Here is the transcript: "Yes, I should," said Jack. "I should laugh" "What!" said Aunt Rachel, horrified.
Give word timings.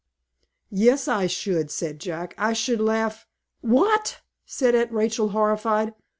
"Yes, 0.71 1.07
I 1.07 1.27
should," 1.27 1.69
said 1.69 1.99
Jack. 1.99 2.33
"I 2.35 2.53
should 2.53 2.81
laugh" 2.81 3.27
"What!" 3.75 4.21
said 4.47 4.73
Aunt 4.73 4.91
Rachel, 4.91 5.29
horrified. 5.29 5.93